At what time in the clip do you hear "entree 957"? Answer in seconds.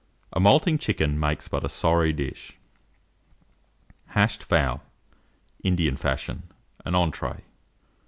6.95-7.43